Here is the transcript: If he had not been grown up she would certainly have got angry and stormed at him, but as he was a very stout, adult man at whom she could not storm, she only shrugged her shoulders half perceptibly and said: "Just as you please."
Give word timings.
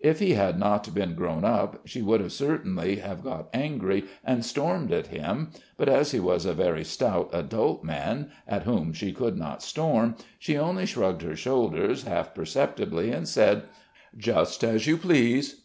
If 0.00 0.18
he 0.18 0.32
had 0.34 0.58
not 0.58 0.92
been 0.92 1.14
grown 1.14 1.44
up 1.44 1.82
she 1.84 2.02
would 2.02 2.32
certainly 2.32 2.96
have 2.96 3.22
got 3.22 3.46
angry 3.54 4.06
and 4.24 4.44
stormed 4.44 4.90
at 4.90 5.06
him, 5.06 5.50
but 5.76 5.88
as 5.88 6.10
he 6.10 6.18
was 6.18 6.44
a 6.44 6.52
very 6.52 6.82
stout, 6.82 7.30
adult 7.32 7.84
man 7.84 8.32
at 8.48 8.64
whom 8.64 8.92
she 8.92 9.12
could 9.12 9.36
not 9.36 9.62
storm, 9.62 10.16
she 10.36 10.58
only 10.58 10.84
shrugged 10.84 11.22
her 11.22 11.36
shoulders 11.36 12.02
half 12.02 12.34
perceptibly 12.34 13.12
and 13.12 13.28
said: 13.28 13.66
"Just 14.16 14.64
as 14.64 14.88
you 14.88 14.96
please." 14.96 15.60